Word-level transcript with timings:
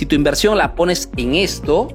Si 0.00 0.06
tu 0.06 0.14
inversión 0.14 0.56
la 0.56 0.76
pones 0.76 1.10
en 1.18 1.34
esto, 1.34 1.88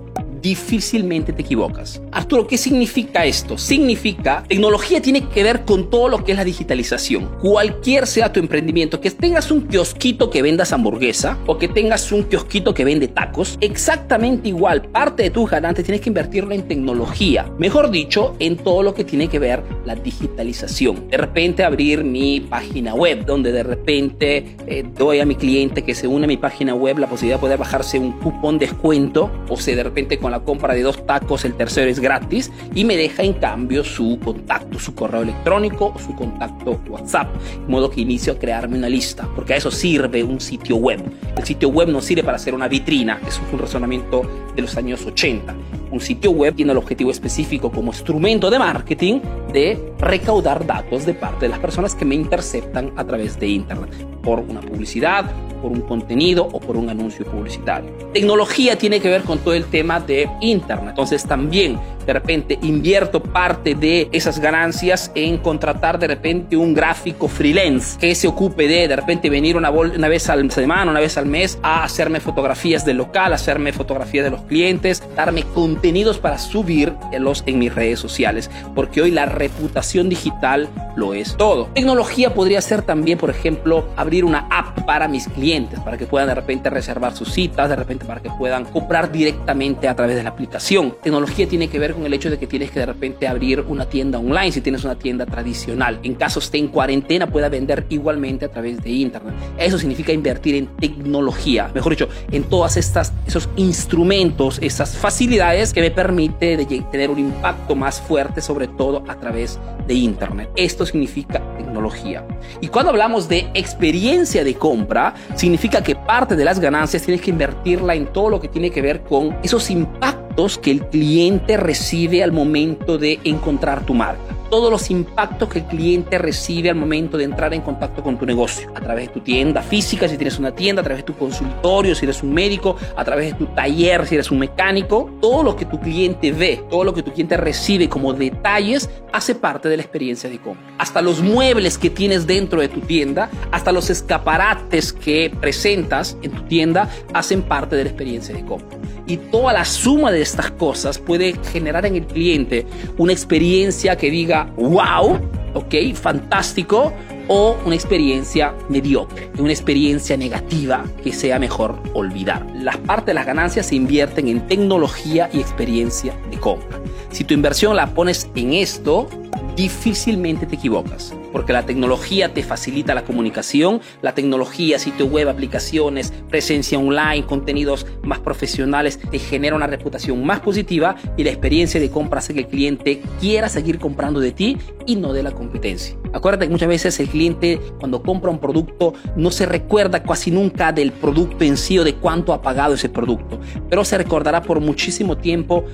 difícilmente 0.45 1.33
te 1.33 1.41
equivocas. 1.41 1.99
Arturo, 2.11 2.45
¿qué 2.45 2.59
significa 2.59 3.25
esto? 3.25 3.57
Significa, 3.57 4.43
tecnología 4.47 5.01
tiene 5.01 5.27
que 5.27 5.41
ver 5.41 5.65
con 5.65 5.89
todo 5.89 6.07
lo 6.07 6.23
que 6.23 6.33
es 6.33 6.37
la 6.37 6.43
digitalización. 6.43 7.31
Cualquier 7.41 8.05
sea 8.05 8.31
tu 8.31 8.39
emprendimiento, 8.39 9.01
que 9.01 9.09
tengas 9.09 9.49
un 9.49 9.61
kiosquito 9.61 10.29
que 10.29 10.43
vendas 10.43 10.71
hamburguesa 10.71 11.39
o 11.47 11.57
que 11.57 11.67
tengas 11.67 12.11
un 12.11 12.25
kiosquito 12.25 12.75
que 12.75 12.85
vende 12.85 13.07
tacos, 13.07 13.57
exactamente 13.59 14.49
igual, 14.49 14.83
parte 14.83 15.23
de 15.23 15.31
tus 15.31 15.49
ganancias 15.49 15.83
tienes 15.83 16.01
que 16.01 16.09
invertirlo 16.09 16.53
en 16.53 16.67
tecnología. 16.67 17.51
Mejor 17.57 17.89
dicho, 17.89 18.35
en 18.37 18.57
todo 18.57 18.83
lo 18.83 18.93
que 18.93 19.03
tiene 19.03 19.27
que 19.27 19.39
ver 19.39 19.63
la 19.83 19.95
digitalización. 19.95 21.09
De 21.09 21.17
repente 21.17 21.63
abrir 21.63 22.03
mi 22.03 22.39
página 22.39 22.93
web, 22.93 23.25
donde 23.25 23.51
de 23.51 23.63
repente 23.63 24.57
eh, 24.67 24.85
doy 24.95 25.21
a 25.21 25.25
mi 25.25 25.35
cliente 25.35 25.83
que 25.83 25.95
se 25.95 26.05
une 26.07 26.25
a 26.25 26.27
mi 26.27 26.37
página 26.37 26.75
web 26.75 26.99
la 26.99 27.07
posibilidad 27.07 27.37
de 27.37 27.41
poder 27.41 27.57
bajarse 27.57 27.97
un 27.97 28.11
cupón 28.19 28.59
descuento 28.59 29.31
o 29.49 29.57
sea, 29.57 29.75
de 29.75 29.83
repente 29.83 30.17
con 30.17 30.31
la 30.31 30.34
compra 30.41 30.73
de 30.73 30.81
dos 30.81 31.05
tacos, 31.05 31.45
el 31.45 31.55
tercero 31.55 31.89
es 31.89 31.99
gratis 31.99 32.51
y 32.73 32.83
me 32.83 32.97
deja 32.97 33.23
en 33.23 33.33
cambio 33.33 33.83
su 33.83 34.19
contacto, 34.23 34.79
su 34.79 34.95
correo 34.95 35.21
electrónico 35.21 35.93
o 35.95 35.99
su 35.99 36.15
contacto 36.15 36.79
WhatsApp. 36.89 37.27
De 37.35 37.67
modo 37.67 37.89
que 37.89 38.01
inicio 38.01 38.33
a 38.33 38.39
crearme 38.39 38.77
una 38.77 38.89
lista, 38.89 39.27
porque 39.35 39.53
a 39.53 39.57
eso 39.57 39.71
sirve 39.71 40.23
un 40.23 40.39
sitio 40.39 40.77
web. 40.77 41.01
El 41.37 41.43
sitio 41.43 41.69
web 41.69 41.89
no 41.89 42.01
sirve 42.01 42.23
para 42.23 42.37
hacer 42.37 42.53
una 42.53 42.67
vitrina, 42.67 43.19
eso 43.27 43.41
es 43.45 43.53
un 43.53 43.59
razonamiento 43.59 44.21
de 44.55 44.61
los 44.61 44.75
años 44.77 45.05
80. 45.05 45.55
Un 45.91 45.99
sitio 45.99 46.31
web 46.31 46.55
tiene 46.55 46.71
el 46.71 46.77
objetivo 46.77 47.11
específico 47.11 47.71
como 47.71 47.91
instrumento 47.91 48.49
de 48.49 48.59
marketing 48.59 49.21
de 49.53 49.93
recaudar 49.99 50.65
datos 50.65 51.05
de 51.05 51.13
parte 51.13 51.45
de 51.45 51.49
las 51.49 51.59
personas 51.59 51.95
que 51.95 52.05
me 52.05 52.15
interceptan 52.15 52.91
a 52.97 53.05
través 53.05 53.39
de 53.39 53.47
Internet, 53.47 53.91
por 54.25 54.39
una 54.39 54.59
publicidad, 54.59 55.31
por 55.61 55.71
un 55.71 55.81
contenido 55.81 56.49
o 56.51 56.59
por 56.59 56.75
un 56.75 56.89
anuncio 56.89 57.25
publicitario. 57.25 57.91
Tecnología 58.13 58.77
tiene 58.77 58.99
que 58.99 59.09
ver 59.09 59.21
con 59.21 59.39
todo 59.39 59.53
el 59.53 59.65
tema 59.65 59.99
de 59.99 60.29
Internet. 60.41 60.89
Entonces 60.89 61.23
también 61.25 61.79
de 62.05 62.13
repente 62.13 62.59
invierto 62.61 63.21
parte 63.21 63.73
de 63.73 64.07
esas 64.11 64.39
ganancias 64.39 65.11
en 65.15 65.37
contratar 65.37 65.97
de 65.97 66.07
repente 66.07 66.55
un 66.55 66.73
gráfico 66.73 67.27
freelance 67.27 67.97
que 67.99 68.13
se 68.13 68.27
ocupe 68.27 68.67
de 68.67 68.87
de 68.87 68.95
repente 68.95 69.29
venir 69.29 69.57
una, 69.57 69.71
vez 69.71 70.29
al 70.29 70.51
semana, 70.51 70.91
una 70.91 70.99
vez 70.99 71.17
al 71.17 71.25
mes 71.25 71.57
a 71.63 71.83
hacerme 71.83 72.19
fotografías 72.19 72.85
del 72.85 72.97
local, 72.97 73.33
hacerme 73.33 73.73
fotografías 73.73 74.25
de 74.25 74.31
los 74.31 74.41
clientes, 74.41 75.03
darme 75.15 75.43
contenidos 75.43 76.19
para 76.19 76.37
subirlos 76.37 77.43
en 77.45 77.59
mis 77.59 77.73
redes 77.73 77.99
sociales, 77.99 78.51
porque 78.75 79.01
hoy 79.01 79.11
la 79.11 79.25
reputación 79.25 80.09
digital 80.09 80.69
lo 80.95 81.13
es 81.13 81.35
todo. 81.35 81.69
Tecnología 81.73 82.33
podría 82.33 82.61
ser 82.61 82.81
también, 82.81 83.17
por 83.17 83.29
ejemplo, 83.29 83.85
abrir 83.95 84.25
una 84.25 84.47
app 84.49 84.85
para 84.85 85.07
mis 85.07 85.27
clientes, 85.27 85.79
para 85.79 85.97
que 85.97 86.05
puedan 86.05 86.27
de 86.27 86.35
repente 86.35 86.69
reservar 86.69 87.15
sus 87.15 87.31
citas, 87.31 87.69
de 87.69 87.75
repente 87.75 88.05
para 88.05 88.21
que 88.21 88.29
puedan 88.29 88.65
comprar 88.65 89.11
directamente 89.11 89.87
a 89.87 89.95
través 89.95 90.15
de 90.15 90.23
la 90.23 90.29
aplicación. 90.29 90.95
Tecnología 91.01 91.47
tiene 91.47 91.69
que 91.69 91.79
ver 91.79 91.93
con 91.93 92.05
el 92.05 92.13
hecho 92.13 92.29
de 92.29 92.37
que 92.37 92.47
tienes 92.47 92.71
que 92.71 92.79
de 92.79 92.85
repente 92.85 93.27
abrir 93.27 93.61
una 93.61 93.85
tienda 93.85 94.19
online 94.19 94.51
si 94.51 94.61
tienes 94.61 94.83
una 94.83 94.95
tienda 94.95 95.25
tradicional. 95.25 95.99
En 96.03 96.15
caso 96.15 96.39
esté 96.39 96.57
en 96.57 96.67
cuarentena, 96.67 97.27
pueda 97.27 97.49
vender 97.49 97.85
igualmente 97.89 98.45
a 98.45 98.49
través 98.49 98.81
de 98.81 98.89
internet. 98.89 99.33
Eso 99.57 99.77
significa 99.77 100.11
invertir 100.11 100.55
en 100.55 100.67
tecnología, 100.77 101.69
mejor 101.73 101.91
dicho, 101.93 102.09
en 102.31 102.43
todas 102.43 102.77
estas 102.77 103.13
esos 103.27 103.49
instrumentos, 103.55 104.59
esas 104.61 104.95
facilidades 104.95 105.73
que 105.73 105.81
me 105.81 105.91
permite 105.91 106.57
tener 106.91 107.09
un 107.09 107.19
impacto 107.19 107.75
más 107.75 107.99
fuerte, 108.01 108.41
sobre 108.41 108.67
todo 108.67 109.03
a 109.07 109.19
través 109.19 109.59
de 109.87 109.93
internet. 109.93 110.49
Significa 110.85 111.41
tecnología. 111.57 112.25
Y 112.61 112.67
cuando 112.67 112.91
hablamos 112.91 113.27
de 113.27 113.49
experiencia 113.53 114.43
de 114.43 114.53
compra, 114.55 115.13
significa 115.35 115.81
que 115.81 115.95
parte 115.95 116.35
de 116.35 116.45
las 116.45 116.59
ganancias 116.59 117.03
tienes 117.03 117.21
que 117.21 117.31
invertirla 117.31 117.95
en 117.95 118.07
todo 118.07 118.29
lo 118.29 118.39
que 118.39 118.47
tiene 118.47 118.71
que 118.71 118.81
ver 118.81 119.01
con 119.01 119.35
esos 119.43 119.69
impactos 119.69 120.57
que 120.57 120.71
el 120.71 120.85
cliente 120.87 121.57
recibe 121.57 122.23
al 122.23 122.31
momento 122.31 122.97
de 122.97 123.19
encontrar 123.23 123.85
tu 123.85 123.93
marca 123.93 124.35
todos 124.55 124.71
los 124.71 124.89
impactos 124.89 125.49
que 125.49 125.59
el 125.59 125.65
cliente 125.65 126.17
recibe 126.17 126.69
al 126.69 126.77
momento 126.77 127.17
de 127.17 127.25
entrar 127.25 127.53
en 127.53 127.59
contacto 127.59 128.01
con 128.01 128.17
tu 128.17 128.25
negocio. 128.25 128.71
A 128.73 128.79
través 128.79 129.09
de 129.09 129.13
tu 129.15 129.19
tienda 129.19 129.61
física, 129.61 130.07
si 130.07 130.15
tienes 130.15 130.39
una 130.39 130.55
tienda, 130.55 130.79
a 130.79 130.83
través 130.85 131.03
de 131.03 131.11
tu 131.11 131.17
consultorio, 131.17 131.93
si 131.93 132.05
eres 132.05 132.23
un 132.23 132.33
médico, 132.33 132.77
a 132.95 133.03
través 133.03 133.33
de 133.33 133.37
tu 133.37 133.47
taller, 133.47 134.07
si 134.07 134.15
eres 134.15 134.31
un 134.31 134.39
mecánico. 134.39 135.09
Todo 135.19 135.43
lo 135.43 135.57
que 135.57 135.65
tu 135.65 135.77
cliente 135.81 136.31
ve, 136.31 136.63
todo 136.69 136.85
lo 136.85 136.93
que 136.93 137.03
tu 137.03 137.11
cliente 137.11 137.35
recibe 137.35 137.89
como 137.89 138.13
detalles, 138.13 138.89
hace 139.11 139.35
parte 139.35 139.67
de 139.67 139.75
la 139.75 139.83
experiencia 139.83 140.29
de 140.29 140.39
compra. 140.39 140.63
Hasta 140.77 141.01
los 141.01 141.21
muebles 141.21 141.77
que 141.77 141.89
tienes 141.89 142.25
dentro 142.25 142.61
de 142.61 142.69
tu 142.69 142.79
tienda, 142.79 143.29
hasta 143.51 143.73
los 143.73 143.89
escaparates 143.89 144.93
que 144.93 145.33
presentas 145.41 146.15
en 146.21 146.31
tu 146.31 146.43
tienda, 146.43 146.89
hacen 147.13 147.41
parte 147.41 147.75
de 147.75 147.83
la 147.83 147.89
experiencia 147.89 148.33
de 148.33 148.45
compra. 148.45 148.77
Y 149.07 149.17
toda 149.17 149.53
la 149.53 149.65
suma 149.65 150.11
de 150.11 150.21
estas 150.21 150.51
cosas 150.51 150.97
puede 150.97 151.35
generar 151.51 151.85
en 151.85 151.95
el 151.95 152.05
cliente 152.05 152.65
una 152.97 153.13
experiencia 153.13 153.95
que 153.95 154.09
diga, 154.09 154.51
wow, 154.57 155.19
ok, 155.53 155.75
fantástico, 155.93 156.91
o 157.27 157.57
una 157.65 157.75
experiencia 157.75 158.53
mediocre, 158.69 159.31
una 159.39 159.51
experiencia 159.51 160.17
negativa 160.17 160.85
que 161.03 161.11
sea 161.11 161.39
mejor 161.39 161.75
olvidar. 161.93 162.45
Las 162.55 162.77
partes 162.77 163.07
de 163.07 163.13
las 163.15 163.25
ganancias 163.25 163.67
se 163.67 163.75
invierten 163.75 164.27
en 164.27 164.47
tecnología 164.47 165.29
y 165.33 165.39
experiencia 165.39 166.15
de 166.29 166.37
compra. 166.37 166.79
Si 167.11 167.23
tu 167.23 167.33
inversión 167.33 167.75
la 167.75 167.87
pones 167.87 168.29
en 168.35 168.53
esto, 168.53 169.07
difícilmente 169.55 170.45
te 170.45 170.55
equivocas, 170.55 171.13
porque 171.35 171.51
la 171.51 171.65
tecnología 171.65 172.33
te 172.33 172.43
facilita 172.43 172.95
la 172.95 173.03
comunicación, 173.03 173.81
la 174.01 174.15
tecnología, 174.15 174.79
sitio 174.79 175.07
web, 175.07 175.27
aplicaciones, 175.27 176.13
presencia 176.29 176.79
online, 176.79 177.25
contenidos 177.25 177.85
más 178.03 178.19
profesionales, 178.19 179.01
te 179.11 179.19
genera 179.19 179.57
una 179.57 179.67
reputación 179.67 180.25
más 180.25 180.39
positiva 180.39 180.95
y 181.17 181.25
la 181.25 181.31
experiencia 181.31 181.77
de 181.81 181.89
compra 181.89 182.19
hace 182.19 182.33
que 182.33 182.39
el 182.39 182.47
cliente 182.47 183.01
quiera 183.19 183.49
seguir 183.49 183.79
comprando 183.79 184.21
de 184.21 184.31
ti 184.31 184.57
y 184.85 184.95
no 184.95 185.11
de 185.11 185.23
la 185.23 185.31
competencia. 185.31 185.97
Acuérdate 186.13 186.45
que 186.45 186.53
muchas 186.53 186.69
veces 186.69 186.97
el 187.01 187.09
cliente 187.09 187.59
cuando 187.81 188.01
compra 188.01 188.31
un 188.31 188.39
producto 188.39 188.93
no 189.17 189.29
se 189.29 189.45
recuerda 189.45 190.03
casi 190.03 190.31
nunca 190.31 190.71
del 190.71 190.93
producto 190.93 191.43
en 191.43 191.57
sí 191.57 191.77
o 191.77 191.83
de 191.83 191.95
cuánto 191.95 192.31
ha 192.31 192.41
pagado 192.41 192.75
ese 192.75 192.87
producto, 192.87 193.41
pero 193.69 193.83
se 193.83 193.97
recordará 193.97 194.41
por 194.41 194.61
muchísimo 194.61 195.17
tiempo 195.17 195.65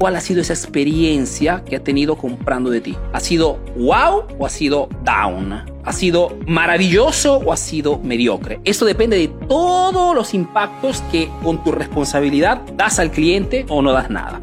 cuál 0.00 0.16
ha 0.16 0.20
sido 0.22 0.40
esa 0.40 0.54
experiencia 0.54 1.62
que 1.62 1.76
ha 1.76 1.84
tenido 1.84 2.16
comprando 2.16 2.70
de 2.70 2.80
ti. 2.80 2.96
¿Ha 3.12 3.20
sido 3.20 3.58
wow 3.76 4.24
o 4.38 4.46
ha 4.46 4.48
sido 4.48 4.88
¿Ha 5.84 5.92
sido 5.92 6.38
maravilloso 6.46 7.38
o 7.38 7.52
ha 7.52 7.56
sido 7.56 7.98
mediocre? 7.98 8.60
Esto 8.64 8.84
depende 8.84 9.18
de 9.18 9.26
todos 9.26 10.14
los 10.14 10.34
impactos 10.34 11.02
que 11.10 11.28
con 11.42 11.64
tu 11.64 11.72
responsabilidad 11.72 12.60
das 12.76 13.00
al 13.00 13.10
cliente 13.10 13.66
o 13.68 13.82
no 13.82 13.90
das 13.90 14.08
nada. 14.08 14.38